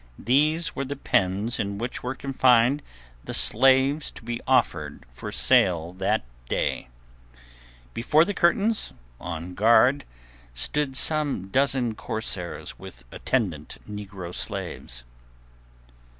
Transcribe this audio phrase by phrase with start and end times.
[0.17, 2.81] These were the pens in which were confined
[3.23, 6.87] the slaves to be offered for sale that day.
[7.93, 10.05] Before the curtains, on guard,
[10.55, 15.03] stood some dozen corsairs with attendant negro slaves.